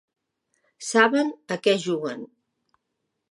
Saben 0.91 1.29
a 1.55 1.59
què 1.67 1.75
juguen. 1.85 2.25